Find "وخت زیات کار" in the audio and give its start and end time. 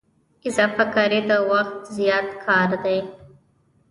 1.51-2.69